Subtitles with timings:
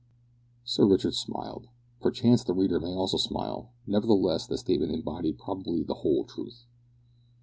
[0.65, 1.67] Sir Richard smiled.
[1.99, 6.65] Perchance the reader may also smile; nevertheless, this statement embodied probably the whole truth.